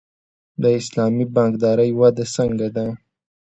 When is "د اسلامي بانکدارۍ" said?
0.61-1.89